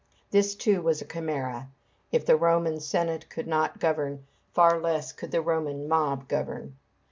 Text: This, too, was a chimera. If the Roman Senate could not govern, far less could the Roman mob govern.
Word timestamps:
This, 0.31 0.55
too, 0.55 0.81
was 0.81 0.99
a 1.03 1.05
chimera. 1.05 1.69
If 2.11 2.25
the 2.25 2.35
Roman 2.35 2.79
Senate 2.79 3.29
could 3.29 3.45
not 3.45 3.77
govern, 3.79 4.25
far 4.51 4.79
less 4.81 5.11
could 5.11 5.29
the 5.29 5.43
Roman 5.43 5.87
mob 5.87 6.27
govern. 6.27 6.75